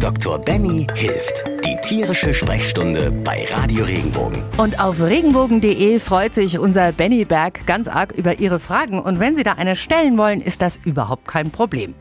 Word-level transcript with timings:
Dr. 0.00 0.38
Benny 0.38 0.86
hilft. 0.94 1.44
Die 1.64 1.76
tierische 1.82 2.32
Sprechstunde 2.32 3.10
bei 3.10 3.46
Radio 3.50 3.84
Regenbogen. 3.84 4.44
Und 4.56 4.78
auf 4.78 5.02
regenbogen.de 5.02 5.98
freut 5.98 6.34
sich 6.34 6.58
unser 6.60 6.92
Benny 6.92 7.24
Berg 7.24 7.66
ganz 7.66 7.88
arg 7.88 8.12
über 8.12 8.38
Ihre 8.38 8.60
Fragen. 8.60 9.00
Und 9.00 9.18
wenn 9.18 9.34
Sie 9.34 9.42
da 9.42 9.54
eine 9.54 9.74
stellen 9.74 10.16
wollen, 10.16 10.40
ist 10.40 10.62
das 10.62 10.78
überhaupt 10.84 11.26
kein 11.26 11.50
Problem. 11.50 11.94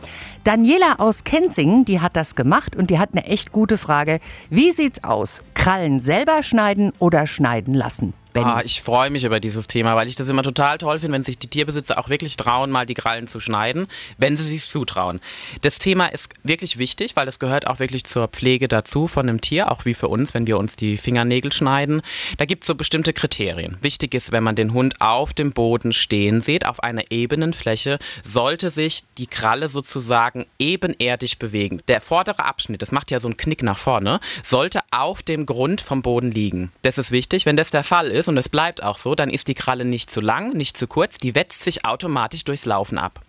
Daniela 0.44 1.00
aus 1.00 1.24
Kenzingen, 1.24 1.86
die 1.86 2.00
hat 2.00 2.16
das 2.16 2.36
gemacht 2.36 2.76
und 2.76 2.92
die 2.92 3.00
hat 3.00 3.10
eine 3.14 3.26
echt 3.26 3.52
gute 3.52 3.80
Frage. 3.80 4.20
Wie 4.52 4.72
sieht's 4.72 5.04
aus? 5.04 5.42
Krallen 5.56 6.02
selber 6.02 6.44
schneiden 6.44 6.94
oder 7.00 7.26
schneiden 7.26 7.74
lassen? 7.74 8.14
Benny. 8.38 8.52
Ah, 8.52 8.62
ich 8.64 8.82
freue 8.82 9.10
mich 9.10 9.24
über 9.24 9.40
dieses 9.40 9.68
Thema, 9.68 9.96
weil 9.96 10.08
ich 10.08 10.16
das 10.16 10.30
immer 10.30 10.44
total 10.44 10.78
toll 10.78 11.00
finde, 11.00 11.16
wenn 11.16 11.24
sich 11.24 11.38
die 11.38 11.48
Tierbesitzer 11.48 11.98
auch 11.98 12.10
wirklich 12.10 12.38
trauen, 12.38 12.72
mal 12.72 12.86
die 12.86 12.94
Krallen 12.94 13.28
zu 13.28 13.40
schneiden, 13.40 13.88
wenn 14.18 14.38
sie 14.38 14.44
sich 14.44 14.66
zutrauen. 14.66 15.20
Das 15.62 15.80
Thema 15.80 16.08
ist 16.08 16.30
wirklich 16.44 16.78
wichtig, 16.78 17.16
weil 17.16 17.28
es 17.28 17.40
gehört 17.40 17.68
auch 17.68 17.80
wirklich 17.80 18.04
zur 18.06 18.28
Pflege 18.28 18.68
dazu 18.68 19.08
von 19.08 19.28
einem 19.28 19.42
Tier, 19.42 19.72
auch 19.72 19.86
wie 19.86 19.94
für 19.94 20.08
uns, 20.08 20.34
wenn 20.34 20.48
wir 20.48 20.58
uns 20.58 20.76
die 20.76 20.98
Fingernägel 20.98 21.52
schneiden. 21.52 22.02
Da 22.38 22.46
gibt 22.46 22.64
es 22.64 22.68
so 22.68 22.76
bestimmte 22.76 23.14
Kriterien. 23.14 23.78
Wichtig 23.82 24.14
ist, 24.14 24.32
wenn 24.32 24.44
man 24.44 24.56
den 24.56 24.74
Hund 24.74 25.02
auf 25.02 25.34
dem 25.34 25.52
Boden 25.52 25.94
stehen 25.94 26.42
sieht, 26.42 26.66
auf 26.68 26.82
einer 26.84 27.12
ebenen 27.12 27.54
Fläche, 27.54 28.00
sollte 28.24 28.70
sich 28.70 29.04
die 29.18 29.28
Kralle 29.28 29.70
sozusagen 29.70 30.46
ebenerdig 30.60 31.40
bewegen. 31.40 31.82
Der 31.88 32.02
vordere 32.02 32.46
Abschnitt, 32.46 32.82
das 32.82 32.92
macht 32.92 33.12
ja 33.12 33.20
so 33.20 33.28
einen 33.28 33.38
Knick 33.38 33.64
nach 33.64 33.78
vorne, 33.78 34.20
sollte 34.44 34.82
auf 34.92 35.22
dem 35.22 35.46
Grund 35.46 35.82
vom 35.82 36.02
Boden 36.02 36.32
liegen. 36.32 36.72
Das 36.82 36.98
ist 36.98 37.12
wichtig. 37.12 37.46
Wenn 37.46 37.58
das 37.58 37.72
der 37.72 37.84
Fall 37.84 38.08
ist, 38.08 38.28
und 38.28 38.38
es 38.38 38.50
bleibt 38.50 38.84
auch 38.84 38.98
so, 38.98 39.16
dann 39.16 39.30
ist 39.30 39.48
die 39.48 39.56
Kralle 39.56 39.86
nicht 39.86 40.10
zu 40.10 40.22
lang, 40.22 40.54
nicht 40.54 40.78
zu 40.78 40.88
kurz, 40.88 41.18
die 41.18 41.36
wetzt 41.36 41.64
sich 41.64 41.86
automatisch 41.86 42.44
durchs 42.44 42.66
Laufen 42.66 42.98
ab. 42.98 43.22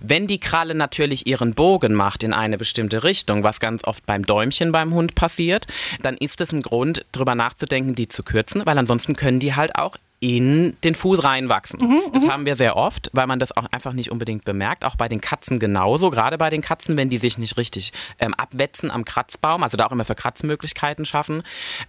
Wenn 0.00 0.26
die 0.26 0.40
Kralle 0.40 0.74
natürlich 0.74 1.26
ihren 1.26 1.54
Bogen 1.54 1.94
macht 1.94 2.22
in 2.22 2.32
eine 2.32 2.58
bestimmte 2.58 3.04
Richtung, 3.04 3.42
was 3.42 3.60
ganz 3.60 3.84
oft 3.84 4.06
beim 4.06 4.24
Däumchen 4.24 4.72
beim 4.72 4.94
Hund 4.94 5.14
passiert, 5.14 5.66
dann 6.02 6.16
ist 6.16 6.40
es 6.40 6.52
ein 6.52 6.62
Grund, 6.62 7.04
darüber 7.12 7.34
nachzudenken, 7.34 7.94
die 7.94 8.08
zu 8.08 8.22
kürzen, 8.22 8.62
weil 8.66 8.78
ansonsten 8.78 9.16
können 9.16 9.40
die 9.40 9.54
halt 9.54 9.76
auch 9.76 9.96
in 10.20 10.76
den 10.82 10.94
Fuß 10.94 11.22
reinwachsen. 11.22 11.78
Mhm, 11.80 12.00
das 12.12 12.24
mhm. 12.24 12.32
haben 12.32 12.46
wir 12.46 12.56
sehr 12.56 12.76
oft, 12.76 13.10
weil 13.12 13.26
man 13.26 13.38
das 13.38 13.56
auch 13.56 13.66
einfach 13.70 13.92
nicht 13.92 14.10
unbedingt 14.10 14.44
bemerkt. 14.44 14.84
Auch 14.84 14.96
bei 14.96 15.08
den 15.08 15.20
Katzen 15.20 15.58
genauso. 15.58 16.10
Gerade 16.10 16.38
bei 16.38 16.50
den 16.50 16.62
Katzen, 16.62 16.96
wenn 16.96 17.08
die 17.08 17.18
sich 17.18 17.38
nicht 17.38 17.56
richtig 17.56 17.92
ähm, 18.18 18.34
abwetzen 18.34 18.90
am 18.90 19.04
Kratzbaum, 19.04 19.62
also 19.62 19.76
da 19.76 19.86
auch 19.86 19.92
immer 19.92 20.04
für 20.04 20.16
Kratzmöglichkeiten 20.16 21.06
schaffen. 21.06 21.42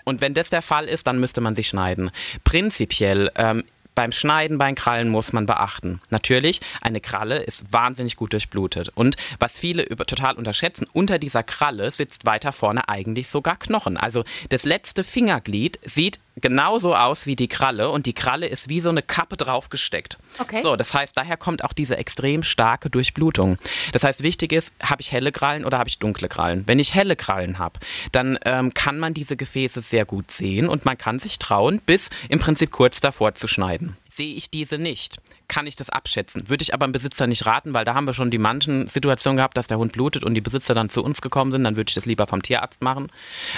Und 0.03 0.21
wenn 0.21 0.33
das 0.33 0.49
der 0.49 0.61
Fall 0.61 0.85
ist, 0.85 1.07
dann 1.07 1.19
müsste 1.19 1.41
man 1.41 1.55
sich 1.55 1.69
schneiden. 1.69 2.11
Prinzipiell 2.43 3.31
ähm, 3.35 3.63
beim 3.99 4.13
Schneiden 4.13 4.57
bei 4.57 4.71
Krallen 4.71 5.09
muss 5.09 5.33
man 5.33 5.45
beachten. 5.45 5.99
Natürlich, 6.09 6.61
eine 6.79 7.01
Kralle 7.01 7.39
ist 7.39 7.73
wahnsinnig 7.73 8.15
gut 8.15 8.31
durchblutet. 8.31 8.87
Und 8.95 9.17
was 9.39 9.59
viele 9.59 9.83
über, 9.83 10.05
total 10.05 10.35
unterschätzen, 10.35 10.87
unter 10.93 11.19
dieser 11.19 11.43
Kralle 11.43 11.91
sitzt 11.91 12.25
weiter 12.25 12.53
vorne 12.53 12.87
eigentlich 12.87 13.27
sogar 13.27 13.57
Knochen. 13.57 13.97
Also 13.97 14.23
das 14.47 14.63
letzte 14.63 15.03
Fingerglied 15.03 15.79
sieht 15.83 16.21
genauso 16.41 16.95
aus 16.95 17.25
wie 17.25 17.35
die 17.35 17.47
Kralle 17.47 17.89
und 17.89 18.05
die 18.05 18.13
Kralle 18.13 18.47
ist 18.47 18.69
wie 18.69 18.79
so 18.79 18.89
eine 18.89 19.01
Kappe 19.01 19.37
draufgesteckt. 19.37 20.17
Okay. 20.39 20.61
So, 20.61 20.75
das 20.75 20.93
heißt, 20.93 21.15
daher 21.15 21.37
kommt 21.37 21.63
auch 21.63 21.73
diese 21.73 21.97
extrem 21.97 22.43
starke 22.43 22.89
Durchblutung. 22.89 23.57
Das 23.91 24.03
heißt, 24.03 24.23
wichtig 24.23 24.51
ist, 24.51 24.73
habe 24.81 25.01
ich 25.01 25.11
helle 25.11 25.31
Krallen 25.31 25.65
oder 25.65 25.77
habe 25.77 25.89
ich 25.89 25.99
dunkle 25.99 26.29
Krallen? 26.29 26.63
Wenn 26.65 26.79
ich 26.79 26.93
helle 26.93 27.15
Krallen 27.15 27.59
habe, 27.59 27.79
dann 28.11 28.37
ähm, 28.45 28.73
kann 28.73 28.99
man 28.99 29.13
diese 29.13 29.37
Gefäße 29.37 29.81
sehr 29.81 30.05
gut 30.05 30.31
sehen 30.31 30.67
und 30.67 30.85
man 30.85 30.97
kann 30.97 31.19
sich 31.19 31.39
trauen, 31.39 31.81
bis 31.85 32.09
im 32.29 32.39
Prinzip 32.39 32.71
kurz 32.71 32.99
davor 32.99 33.35
zu 33.35 33.47
schneiden. 33.47 33.97
Sehe 34.09 34.33
ich 34.33 34.49
diese 34.49 34.77
nicht, 34.77 35.17
kann 35.49 35.67
ich 35.67 35.75
das 35.75 35.89
abschätzen. 35.89 36.47
Würde 36.47 36.61
ich 36.61 36.73
aber 36.73 36.87
dem 36.87 36.93
Besitzer 36.93 37.27
nicht 37.27 37.45
raten, 37.45 37.73
weil 37.73 37.83
da 37.83 37.95
haben 37.95 38.05
wir 38.05 38.13
schon 38.13 38.31
die 38.31 38.37
manchen 38.37 38.87
Situationen 38.87 39.35
gehabt, 39.35 39.57
dass 39.57 39.67
der 39.67 39.77
Hund 39.77 39.91
blutet 39.91 40.23
und 40.23 40.35
die 40.35 40.41
Besitzer 40.41 40.73
dann 40.73 40.89
zu 40.89 41.03
uns 41.03 41.21
gekommen 41.21 41.51
sind, 41.51 41.65
dann 41.65 41.75
würde 41.75 41.89
ich 41.89 41.95
das 41.95 42.05
lieber 42.05 42.27
vom 42.27 42.41
Tierarzt 42.41 42.81
machen. 42.81 43.11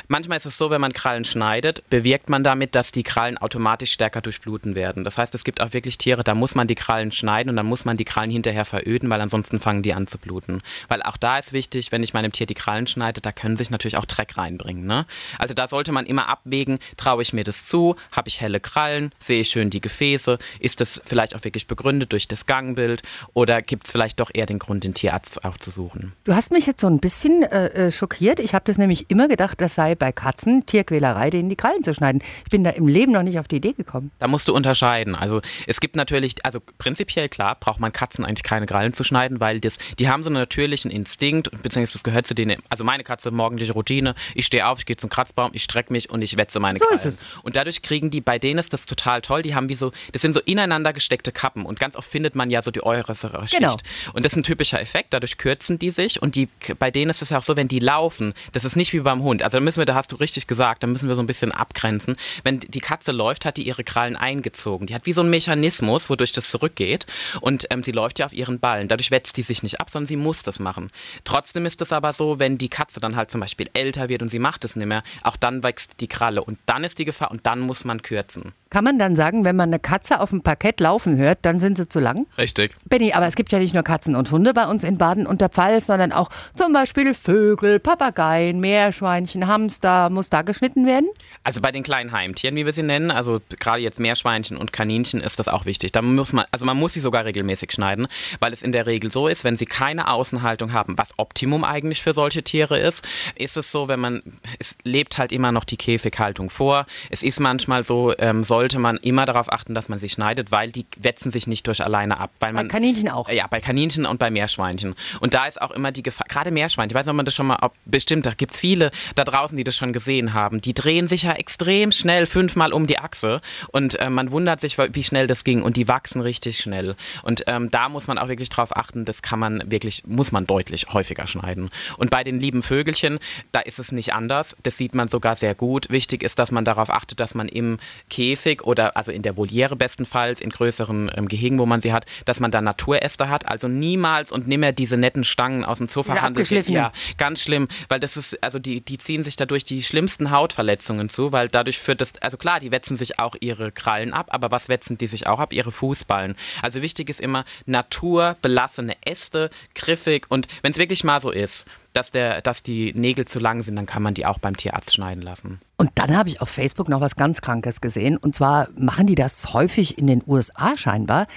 Manchmal 0.08 0.38
ist 0.38 0.46
es 0.46 0.58
so, 0.58 0.72
wenn 0.72 0.82
man 0.82 0.94
Krallen 0.94 1.26
schneidet, 1.26 1.88
bewirkt 1.90 2.30
man 2.30 2.44
damit, 2.44 2.74
dass 2.74 2.92
die 2.92 3.04
Krallen 3.04 3.38
automatisch 3.38 3.92
stärker 3.92 4.22
durchbluten 4.22 4.74
werden. 4.74 5.04
Das 5.04 5.18
heißt, 5.18 5.36
es 5.36 5.44
gibt 5.44 5.62
auch 5.62 5.74
wirklich 5.74 5.98
Tiere, 5.98 6.24
da 6.24 6.34
muss 6.34 6.56
man 6.56 6.68
die 6.68 6.76
Krallen 6.76 7.12
schneiden 7.12 7.50
und 7.50 7.58
dann 7.58 7.66
muss 7.66 7.86
man 7.86 7.98
die 7.98 8.06
Krallen 8.06 8.32
hinterher 8.32 8.66
veröden, 8.66 9.10
weil 9.10 9.22
ansonsten 9.22 9.60
fangen 9.60 9.84
die 9.84 9.94
an 9.94 10.08
zu 10.08 10.18
bluten. 10.18 10.62
Weil 10.88 11.04
auch 11.04 11.18
da 11.18 11.38
ist 11.38 11.54
wichtig, 11.54 11.92
wenn 11.92 12.04
ich 12.04 12.14
meinem 12.14 12.32
Tier 12.32 12.48
die 12.48 12.56
Krallen 12.56 12.88
schneide, 12.88 13.22
da 13.22 13.32
können 13.32 13.58
sich 13.58 13.70
natürlich 13.70 13.98
auch 13.98 14.06
Dreck 14.06 14.38
reinbringen. 14.38 14.86
Ne? 14.86 15.06
Also 15.38 15.54
da 15.54 15.68
sollte 15.68 15.92
man 15.92 16.06
immer 16.06 16.30
abwägen, 16.30 16.80
traue 16.98 17.22
ich 17.22 17.34
mir 17.34 17.44
das 17.44 17.68
zu, 17.68 17.96
habe 18.12 18.30
ich 18.30 18.40
helle 18.42 18.60
Krallen, 18.60 19.12
sehe 19.20 19.42
ich 19.42 19.50
schön 19.50 19.70
die 19.70 19.82
Gefäße, 19.82 20.40
ist 20.60 20.80
das 20.80 21.02
vielleicht 21.06 21.36
auch 21.36 21.44
wirklich 21.44 21.68
begründet 21.68 21.81
durch 21.84 22.28
das 22.28 22.46
Gangbild 22.46 23.04
oder 23.34 23.62
gibt 23.62 23.88
es 23.88 23.92
vielleicht 23.92 24.20
doch 24.20 24.32
eher 24.34 24.46
den 24.46 24.60
Grund, 24.60 24.84
den 24.84 24.94
Tierarzt 24.94 25.44
aufzusuchen? 25.44 26.14
Du 26.24 26.34
hast 26.34 26.52
mich 26.52 26.66
jetzt 26.66 26.82
so 26.82 26.88
ein 26.88 27.00
bisschen 27.00 27.44
äh, 27.44 27.88
äh 27.88 27.92
schockiert. 27.92 28.40
Ich 28.40 28.54
habe 28.54 28.64
das 28.66 28.78
nämlich 28.78 29.10
immer 29.10 29.28
gedacht, 29.28 29.60
das 29.62 29.76
sei 29.76 29.96
bei 29.96 30.12
Katzen 30.12 30.66
Tierquälerei, 30.66 31.30
denen 31.30 31.50
die 31.50 31.56
Krallen 31.56 31.84
zu 31.84 31.94
schneiden. 31.94 32.22
Ich 32.46 32.52
bin 32.52 32.64
da 32.64 32.72
im 32.72 32.88
Leben 32.88 33.12
noch 33.12 33.24
nicht 33.24 33.40
auf 33.40 33.48
die 33.48 33.58
Idee 33.58 33.74
gekommen. 33.74 34.12
Da 34.20 34.28
musst 34.28 34.48
du 34.48 34.54
unterscheiden. 34.54 35.16
Also 35.16 35.42
es 35.68 35.80
gibt 35.80 35.96
natürlich, 35.96 36.46
also 36.46 36.60
prinzipiell 36.78 37.30
klar, 37.30 37.58
braucht 37.60 37.80
man 37.80 37.92
Katzen 37.92 38.26
eigentlich 38.26 38.44
keine 38.44 38.66
Krallen 38.66 38.94
zu 38.94 39.04
schneiden, 39.04 39.40
weil 39.40 39.60
das, 39.60 39.78
die 40.00 40.10
haben 40.10 40.24
so 40.24 40.30
einen 40.30 40.38
natürlichen 40.38 40.92
Instinkt, 40.92 41.50
beziehungsweise 41.52 41.94
das 41.94 42.04
gehört 42.04 42.28
zu 42.28 42.34
denen, 42.34 42.62
also 42.70 42.84
meine 42.84 43.04
Katze, 43.04 43.32
morgendliche 43.32 43.74
Routine, 43.74 44.16
ich 44.36 44.46
stehe 44.46 44.68
auf, 44.68 44.80
ich 44.80 44.86
gehe 44.86 44.98
zum 44.98 45.10
Kratzbaum, 45.10 45.52
ich 45.54 45.64
strecke 45.64 45.92
mich 45.92 46.10
und 46.10 46.22
ich 46.22 46.38
wetze 46.38 46.60
meine 46.60 46.80
so 46.80 46.86
Krallen. 46.86 47.18
Und 47.44 47.56
dadurch 47.56 47.82
kriegen 47.82 48.10
die, 48.12 48.22
bei 48.22 48.40
denen 48.40 48.60
ist 48.60 48.74
das 48.74 48.86
total 48.86 49.22
toll, 49.22 49.42
die 49.42 49.56
haben 49.56 49.70
wie 49.70 49.76
so, 49.76 49.92
das 50.12 50.22
sind 50.22 50.34
so 50.34 50.40
ineinander 50.42 50.94
gesteckte 50.94 51.32
Kappen 51.32 51.66
und 51.72 51.80
ganz 51.80 51.96
oft 51.96 52.10
findet 52.10 52.36
man 52.36 52.50
ja 52.50 52.62
so 52.62 52.70
die 52.70 52.84
äußere 52.84 53.48
Schicht. 53.48 53.60
Genau. 53.60 53.76
Und 54.14 54.26
das 54.26 54.34
ist 54.34 54.38
ein 54.38 54.44
typischer 54.44 54.80
Effekt, 54.80 55.14
dadurch 55.14 55.38
kürzen 55.38 55.80
die 55.80 55.90
sich 55.90 56.22
und 56.22 56.36
die, 56.36 56.50
bei 56.78 56.92
denen 56.92 57.10
ist 57.10 57.22
es 57.22 57.30
ja 57.30 57.40
auch 57.40 57.44
so, 57.44 57.56
wenn 57.56 57.68
die 57.68 57.80
laufen, 57.80 58.34
das 58.52 58.66
ist 58.66 58.76
nicht 58.76 58.94
wie 58.94 59.00
beim 59.00 59.24
Hund, 59.24 59.42
also 59.42 59.58
da 59.58 59.64
müssen 59.64 59.80
wir, 59.80 59.86
da 59.86 59.96
hast 59.96 60.12
du 60.12 60.18
richtig 60.18 60.48
gesagt, 60.48 60.84
da 60.84 60.88
müssen 60.88 61.08
wir 61.08 61.16
so 61.16 61.22
ein 61.22 61.28
bisschen 61.28 61.52
abgrenzen. 61.52 62.16
Wenn 62.44 62.60
die 62.60 62.82
Katze 62.82 63.12
läuft, 63.12 63.46
hat 63.46 63.58
die 63.58 63.64
ihre 63.64 63.84
Krallen 63.84 64.16
eingezogen. 64.16 64.88
Die 64.88 64.96
hat 64.96 65.06
wie 65.06 65.14
so 65.14 65.22
einen 65.22 65.30
Mechanismus, 65.30 66.10
wodurch 66.10 66.34
das 66.34 66.50
zurückgeht 66.50 67.06
und 67.40 67.68
ähm, 67.72 67.84
sie 67.84 67.92
läuft 67.92 68.20
ja 68.20 68.26
auf 68.26 68.34
ihren 68.34 68.60
Ballen. 68.60 68.88
Dadurch 68.88 69.12
wetzt 69.12 69.38
die 69.38 69.44
sich 69.44 69.64
nicht 69.64 69.80
ab, 69.80 69.90
sondern 69.90 70.08
sie 70.08 70.18
muss 70.18 70.44
das 70.44 70.60
machen. 70.60 70.92
Trotzdem 71.24 71.66
ist 71.66 71.82
es 71.82 71.94
aber 71.94 72.14
so, 72.14 72.40
wenn 72.40 72.58
die 72.58 72.70
Katze 72.70 73.00
dann 73.00 73.16
halt 73.16 73.32
zum 73.32 73.42
Beispiel 73.42 73.70
älter 73.74 74.10
wird 74.10 74.22
und 74.22 74.30
sie 74.30 74.40
macht 74.40 74.66
es 74.66 74.76
nicht 74.76 74.88
mehr, 74.88 75.04
auch 75.24 75.38
dann 75.38 75.64
wächst 75.64 76.02
die 76.02 76.08
Kralle 76.08 76.44
und 76.44 76.60
dann 76.66 76.84
ist 76.84 77.00
die 77.00 77.06
Gefahr 77.06 77.32
und 77.32 77.46
dann 77.46 77.60
muss 77.62 77.86
man 77.86 78.02
kürzen. 78.02 78.54
Kann 78.70 78.84
man 78.84 79.00
dann 79.00 79.16
sagen, 79.16 79.44
wenn 79.44 79.56
man 79.56 79.70
eine 79.70 79.80
Katze 79.80 80.20
auf 80.20 80.30
dem 80.30 80.44
Parkett 80.44 80.80
laufen 80.80 81.18
hört, 81.18 81.40
dann 81.42 81.60
sind 81.62 81.78
sie 81.78 81.88
zu 81.88 82.00
lang? 82.00 82.28
Richtig. 82.38 82.76
Benny, 82.86 83.14
aber 83.14 83.28
es 83.28 83.36
gibt 83.36 83.52
ja 83.52 83.60
nicht 83.60 83.74
nur 83.74 83.84
Katzen 83.84 84.16
und 84.16 84.32
Hunde 84.32 84.54
bei 84.54 84.66
uns 84.66 84.84
in 84.84 84.98
Baden 84.98 85.28
und 85.28 85.42
der 85.42 85.50
Pfalz, 85.50 85.88
sondern 85.88 86.12
auch 86.12 86.30
zum 86.56 86.74
Beispiel 86.74 87.14
Vögel, 87.14 87.80
Papageien, 87.80 88.60
Meerschweinchen, 88.60 89.48
Hamster. 89.48 90.10
Muss 90.10 90.30
da 90.30 90.42
geschnitten 90.42 90.86
werden? 90.86 91.10
Also 91.44 91.62
bei 91.62 91.72
den 91.72 91.84
kleinen 91.84 92.12
Heimtieren, 92.12 92.56
wie 92.56 92.66
wir 92.66 92.74
sie 92.74 92.84
nennen, 92.84 93.12
also 93.12 93.42
gerade 93.60 93.82
jetzt 93.82 94.00
Meerschweinchen 94.00 94.58
und 94.58 94.74
Kaninchen, 94.74 95.22
ist 95.22 95.40
das 95.40 95.48
auch 95.48 95.66
wichtig. 95.66 95.92
Da 95.92 96.02
muss 96.02 96.34
man, 96.34 96.46
also 96.52 96.66
man 96.66 96.78
muss 96.78 96.94
sie 96.94 97.00
sogar 97.00 97.26
regelmäßig 97.26 97.72
schneiden, 97.72 98.08
weil 98.40 98.54
es 98.54 98.62
in 98.62 98.72
der 98.72 98.86
Regel 98.86 99.12
so 99.12 99.28
ist, 99.28 99.44
wenn 99.44 99.58
sie 99.58 99.66
keine 99.66 100.10
Außenhaltung 100.10 100.74
haben, 100.74 100.98
was 100.98 101.14
Optimum 101.18 101.64
eigentlich 101.64 102.02
für 102.02 102.14
solche 102.14 102.44
Tiere 102.44 102.80
ist, 102.80 103.08
ist 103.36 103.58
es 103.58 103.72
so, 103.72 103.88
wenn 103.88 104.00
man, 104.00 104.24
es 104.60 104.78
lebt 104.84 105.18
halt 105.18 105.32
immer 105.32 105.52
noch 105.52 105.66
die 105.66 105.78
Käfighaltung 105.78 106.50
vor. 106.50 106.86
Es 107.10 107.22
ist 107.22 107.40
manchmal 107.40 107.84
so, 107.84 108.14
ähm, 108.18 108.44
soll 108.44 108.62
sollte 108.62 108.78
man 108.78 108.98
immer 108.98 109.26
darauf 109.26 109.52
achten, 109.52 109.74
dass 109.74 109.90
man 109.90 109.98
sie 109.98 110.08
schneidet, 110.08 110.52
weil 110.52 110.72
die 110.72 110.86
wetzen 110.98 111.32
sich 111.32 111.48
nicht 111.52 111.68
durch 111.68 111.84
alleine 111.84 112.20
ab. 112.20 112.32
Weil 112.40 112.54
man, 112.54 112.68
bei 112.68 112.74
Kaninchen 112.74 113.10
auch? 113.10 113.30
Ja, 113.30 113.46
bei 113.48 113.62
Kaninchen 113.62 114.08
und 114.08 114.18
bei 114.18 114.32
Meerschweinchen. 114.32 114.96
Und 115.20 115.36
da 115.36 115.46
ist 115.46 115.62
auch 115.62 115.72
immer 115.72 115.92
die 115.92 116.02
Gefahr, 116.02 116.26
gerade 116.28 116.50
Meerschweinchen, 116.50 116.92
ich 116.92 116.96
weiß 116.96 117.06
nicht, 117.06 117.12
ob 117.12 117.18
man 117.18 117.26
das 117.26 117.36
schon 117.36 117.48
mal, 117.48 117.60
ob, 117.62 117.74
bestimmt, 117.86 118.26
da 118.26 118.34
gibt 118.34 118.54
es 118.54 118.60
viele 118.60 118.90
da 119.16 119.24
draußen, 119.24 119.56
die 119.56 119.64
das 119.64 119.76
schon 119.76 119.94
gesehen 119.94 120.34
haben, 120.34 120.62
die 120.62 120.74
drehen 120.74 121.08
sich 121.08 121.24
ja 121.24 121.34
extrem 121.34 121.92
schnell 121.92 122.26
fünfmal 122.26 122.74
um 122.74 122.88
die 122.88 122.98
Achse 122.98 123.42
und 123.72 124.00
äh, 124.00 124.10
man 124.10 124.32
wundert 124.32 124.60
sich, 124.60 124.78
wie 124.78 125.04
schnell 125.04 125.28
das 125.28 125.44
ging 125.44 125.62
und 125.62 125.78
die 125.78 125.88
wachsen 125.88 126.22
richtig 126.22 126.60
schnell. 126.60 126.96
Und 127.24 127.44
ähm, 127.48 127.70
da 127.70 127.90
muss 127.90 128.08
man 128.08 128.18
auch 128.18 128.30
wirklich 128.30 128.50
drauf 128.50 128.76
achten, 128.76 129.06
das 129.06 129.22
kann 129.22 129.40
man 129.40 129.70
wirklich, 129.70 130.04
muss 130.08 130.32
man 130.32 130.46
deutlich 130.46 130.88
häufiger 130.92 131.28
schneiden. 131.28 131.70
Und 131.98 132.10
bei 132.10 132.24
den 132.24 132.40
lieben 132.40 132.64
Vögelchen, 132.64 133.20
da 133.52 133.60
ist 133.60 133.80
es 133.80 133.92
nicht 133.92 134.14
anders, 134.14 134.56
das 134.64 134.78
sieht 134.78 134.96
man 134.96 135.08
sogar 135.08 135.36
sehr 135.36 135.56
gut. 135.56 135.90
Wichtig 135.90 136.24
ist, 136.24 136.40
dass 136.40 136.52
man 136.52 136.66
darauf 136.66 136.90
achtet, 136.90 137.20
dass 137.20 137.36
man 137.36 137.48
im 137.48 137.78
Käfig 138.10 138.64
oder 138.64 138.96
also 138.96 139.12
in 139.12 139.22
der 139.22 139.38
Voliere 139.38 139.76
bestenfalls, 139.76 140.42
in 140.42 140.50
größeren 140.50 141.12
ähm, 141.16 141.28
Gehegen, 141.32 141.58
wo 141.60 141.66
man 141.66 141.82
sie 141.82 141.94
hat, 141.94 142.06
dass 142.26 142.40
man 142.40 142.52
da 142.52 142.62
Naturäste 142.62 143.30
hat. 143.30 143.48
Also 143.48 143.68
niemals 143.68 144.32
und 144.32 144.48
nimmer 144.48 144.74
diese 144.74 144.98
netten 144.98 145.24
Stangen 145.24 145.64
aus 145.66 145.80
dem 145.80 145.88
Zoofachhandel. 145.88 146.46
Ja, 146.68 146.92
ganz 147.18 147.42
schlimm, 147.42 147.68
weil 147.88 148.00
das 148.00 148.18
ist, 148.18 148.44
also 148.44 148.60
die, 148.60 148.82
die 148.82 148.98
ziehen 148.98 149.24
sich 149.24 149.38
dadurch 149.38 149.64
die 149.64 149.82
schlimmsten 149.84 150.32
Hautverletzungen 150.32 151.10
zu, 151.10 151.32
weil 151.32 151.48
dadurch 151.48 151.80
führt 151.80 152.02
das, 152.02 152.18
also 152.22 152.38
klar, 152.38 152.60
die 152.60 152.72
wetzen 152.72 152.98
sich 152.98 153.20
auch 153.20 153.36
ihre 153.40 153.72
Krallen 153.72 154.14
ab, 154.14 154.28
aber 154.32 154.52
was 154.52 154.68
wetzen 154.70 154.98
die 154.98 155.08
sich 155.08 155.28
auch 155.28 155.40
ab? 155.40 155.54
Ihre 155.54 155.72
Fußballen. 155.72 156.36
Also 156.62 156.82
wichtig 156.82 157.10
ist 157.10 157.22
immer 157.22 157.46
naturbelassene 157.66 158.96
Äste, 159.06 159.50
griffig 159.74 160.26
und 160.30 160.48
wenn 160.62 160.74
es 160.74 160.78
wirklich 160.78 161.04
mal 161.04 161.22
so 161.22 161.32
ist, 161.32 161.66
dass, 161.94 162.12
der, 162.12 162.42
dass 162.42 162.64
die 162.64 162.94
Nägel 162.94 163.26
zu 163.26 163.40
lang 163.40 163.64
sind, 163.64 163.76
dann 163.76 163.86
kann 163.86 164.04
man 164.04 164.14
die 164.14 164.26
auch 164.26 164.40
beim 164.40 164.56
Tierarzt 164.56 164.94
schneiden 164.94 165.22
lassen. 165.22 165.60
Und 165.78 165.92
dann 165.96 166.16
habe 166.16 166.30
ich 166.30 166.42
auf 166.42 166.50
Facebook 166.50 166.90
noch 166.90 167.02
was 167.02 167.16
ganz 167.16 167.42
Krankes 167.42 167.82
gesehen. 167.82 168.18
Und 168.18 168.36
zwar 168.36 168.70
machen 168.76 169.08
die 169.08 169.16
das 169.16 169.54
häufig 169.54 169.98
in 169.98 170.08
den 170.08 170.24
USA 170.26 170.78
scheinbar. 170.78 171.28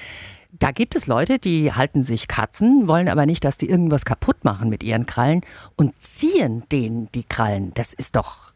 Da 0.52 0.70
gibt 0.70 0.94
es 0.94 1.08
Leute, 1.08 1.40
die 1.40 1.72
halten 1.72 2.04
sich 2.04 2.28
Katzen, 2.28 2.86
wollen 2.86 3.08
aber 3.08 3.26
nicht, 3.26 3.44
dass 3.44 3.58
die 3.58 3.68
irgendwas 3.68 4.04
kaputt 4.04 4.44
machen 4.44 4.68
mit 4.68 4.84
ihren 4.84 5.04
Krallen 5.04 5.40
und 5.74 6.00
ziehen 6.00 6.62
denen 6.70 7.10
die 7.12 7.24
Krallen. 7.24 7.74
Das 7.74 7.92
ist 7.92 8.14
doch 8.14 8.53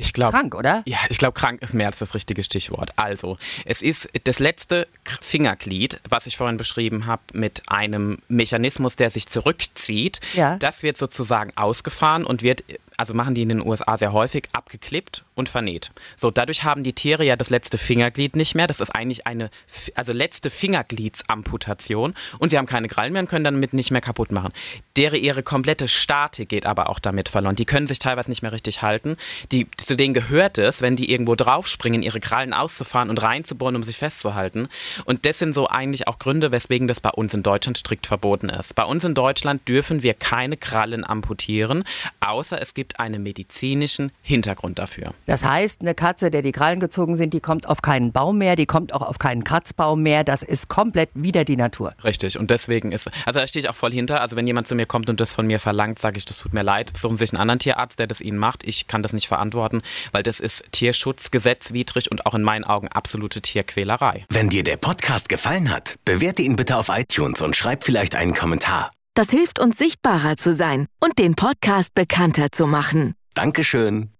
ich 0.00 0.12
glaube, 0.12 0.38
krank, 0.38 0.54
oder? 0.54 0.82
Ja, 0.86 0.98
ich 1.10 1.18
glaube, 1.18 1.32
krank 1.32 1.60
ist 1.60 1.74
mehr 1.74 1.88
als 1.88 1.98
das 1.98 2.14
richtige 2.14 2.44
Stichwort. 2.44 2.92
Also, 2.94 3.36
es 3.64 3.82
ist 3.82 4.08
das 4.24 4.38
letzte 4.38 4.86
Fingerglied, 5.20 6.00
was 6.08 6.26
ich 6.26 6.36
vorhin 6.36 6.56
beschrieben 6.56 7.06
habe, 7.06 7.22
mit 7.32 7.62
einem 7.66 8.18
Mechanismus, 8.28 8.94
der 8.94 9.10
sich 9.10 9.26
zurückzieht. 9.26 10.20
Ja. 10.34 10.56
Das 10.56 10.84
wird 10.84 10.98
sozusagen 10.98 11.52
ausgefahren 11.56 12.24
und 12.24 12.42
wird 12.42 12.62
also 12.98 13.14
machen 13.14 13.36
die 13.36 13.42
in 13.42 13.48
den 13.48 13.64
USA 13.64 13.96
sehr 13.96 14.12
häufig, 14.12 14.48
abgeklippt 14.52 15.24
und 15.36 15.48
vernäht. 15.48 15.92
So, 16.16 16.32
dadurch 16.32 16.64
haben 16.64 16.82
die 16.82 16.92
Tiere 16.92 17.24
ja 17.24 17.36
das 17.36 17.48
letzte 17.48 17.78
Fingerglied 17.78 18.34
nicht 18.34 18.56
mehr. 18.56 18.66
Das 18.66 18.80
ist 18.80 18.90
eigentlich 18.90 19.24
eine, 19.24 19.50
also 19.94 20.12
letzte 20.12 20.50
Fingergliedsamputation 20.50 22.14
und 22.40 22.50
sie 22.50 22.58
haben 22.58 22.66
keine 22.66 22.88
Krallen 22.88 23.12
mehr 23.12 23.22
und 23.22 23.28
können 23.28 23.44
damit 23.44 23.72
nicht 23.72 23.92
mehr 23.92 24.00
kaputt 24.00 24.32
machen. 24.32 24.52
Dere, 24.96 25.16
ihre 25.16 25.44
komplette 25.44 25.86
Statik 25.86 26.48
geht 26.48 26.66
aber 26.66 26.90
auch 26.90 26.98
damit 26.98 27.28
verloren. 27.28 27.54
Die 27.54 27.66
können 27.66 27.86
sich 27.86 28.00
teilweise 28.00 28.30
nicht 28.30 28.42
mehr 28.42 28.52
richtig 28.52 28.82
halten. 28.82 29.16
Die, 29.52 29.68
zu 29.88 29.96
denen 29.96 30.12
gehört 30.12 30.58
es, 30.58 30.82
wenn 30.82 30.96
die 30.96 31.10
irgendwo 31.10 31.34
draufspringen, 31.34 32.02
ihre 32.02 32.20
Krallen 32.20 32.52
auszufahren 32.52 33.08
und 33.08 33.22
reinzubohren, 33.22 33.74
um 33.74 33.82
sich 33.82 33.96
festzuhalten. 33.96 34.68
Und 35.06 35.24
das 35.24 35.38
sind 35.38 35.54
so 35.54 35.66
eigentlich 35.66 36.06
auch 36.06 36.18
Gründe, 36.18 36.52
weswegen 36.52 36.88
das 36.88 37.00
bei 37.00 37.08
uns 37.08 37.32
in 37.32 37.42
Deutschland 37.42 37.78
strikt 37.78 38.06
verboten 38.06 38.50
ist. 38.50 38.74
Bei 38.74 38.84
uns 38.84 39.04
in 39.04 39.14
Deutschland 39.14 39.66
dürfen 39.66 40.02
wir 40.02 40.12
keine 40.12 40.58
Krallen 40.58 41.04
amputieren, 41.04 41.84
außer 42.20 42.60
es 42.60 42.74
gibt 42.74 43.00
einen 43.00 43.22
medizinischen 43.22 44.12
Hintergrund 44.20 44.78
dafür. 44.78 45.14
Das 45.24 45.42
heißt, 45.42 45.80
eine 45.80 45.94
Katze, 45.94 46.30
der 46.30 46.42
die 46.42 46.52
Krallen 46.52 46.80
gezogen 46.80 47.16
sind, 47.16 47.32
die 47.32 47.40
kommt 47.40 47.66
auf 47.66 47.80
keinen 47.80 48.12
Baum 48.12 48.36
mehr, 48.36 48.56
die 48.56 48.66
kommt 48.66 48.92
auch 48.92 49.00
auf 49.00 49.18
keinen 49.18 49.42
Kratzbaum 49.42 50.02
mehr. 50.02 50.22
Das 50.22 50.42
ist 50.42 50.68
komplett 50.68 51.08
wieder 51.14 51.46
die 51.46 51.56
Natur. 51.56 51.94
Richtig. 52.04 52.38
Und 52.38 52.50
deswegen 52.50 52.92
ist, 52.92 53.10
also 53.24 53.40
da 53.40 53.46
stehe 53.46 53.62
ich 53.62 53.70
auch 53.70 53.74
voll 53.74 53.92
hinter. 53.92 54.20
Also 54.20 54.36
wenn 54.36 54.46
jemand 54.46 54.68
zu 54.68 54.74
mir 54.74 54.84
kommt 54.84 55.08
und 55.08 55.18
das 55.18 55.32
von 55.32 55.46
mir 55.46 55.58
verlangt, 55.58 55.98
sage 55.98 56.18
ich, 56.18 56.26
das 56.26 56.36
tut 56.36 56.52
mir 56.52 56.62
leid, 56.62 56.92
suchen 56.94 57.16
Sie 57.16 57.24
sich 57.24 57.32
einen 57.32 57.40
anderen 57.40 57.60
Tierarzt, 57.60 57.98
der 57.98 58.06
das 58.06 58.20
Ihnen 58.20 58.36
macht. 58.36 58.64
Ich 58.66 58.86
kann 58.86 59.02
das 59.02 59.14
nicht 59.14 59.28
verantworten, 59.28 59.77
weil 60.12 60.22
das 60.22 60.40
ist 60.40 60.64
tierschutzgesetzwidrig 60.72 62.10
und 62.10 62.26
auch 62.26 62.34
in 62.34 62.42
meinen 62.42 62.64
Augen 62.64 62.88
absolute 62.88 63.40
Tierquälerei. 63.40 64.24
Wenn 64.28 64.48
dir 64.48 64.64
der 64.64 64.76
Podcast 64.76 65.28
gefallen 65.28 65.70
hat, 65.70 65.96
bewerte 66.04 66.42
ihn 66.42 66.56
bitte 66.56 66.76
auf 66.76 66.88
iTunes 66.88 67.42
und 67.42 67.56
schreib 67.56 67.84
vielleicht 67.84 68.14
einen 68.14 68.34
Kommentar. 68.34 68.90
Das 69.14 69.30
hilft 69.30 69.58
uns 69.58 69.78
sichtbarer 69.78 70.36
zu 70.36 70.52
sein 70.52 70.86
und 71.00 71.18
den 71.18 71.34
Podcast 71.34 71.94
bekannter 71.94 72.52
zu 72.52 72.66
machen. 72.66 73.14
Dankeschön. 73.34 74.10